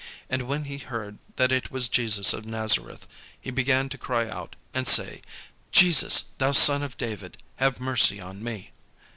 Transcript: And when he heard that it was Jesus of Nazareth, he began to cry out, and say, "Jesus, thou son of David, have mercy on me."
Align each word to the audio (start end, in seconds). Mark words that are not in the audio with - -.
And 0.31 0.47
when 0.47 0.63
he 0.63 0.79
heard 0.79 1.19
that 1.35 1.51
it 1.51 1.69
was 1.69 1.87
Jesus 1.87 2.33
of 2.33 2.43
Nazareth, 2.43 3.05
he 3.39 3.51
began 3.51 3.87
to 3.89 3.99
cry 3.99 4.27
out, 4.27 4.55
and 4.73 4.87
say, 4.87 5.21
"Jesus, 5.71 6.29
thou 6.39 6.53
son 6.53 6.81
of 6.81 6.97
David, 6.97 7.37
have 7.57 7.79
mercy 7.79 8.19
on 8.19 8.43
me." 8.43 8.71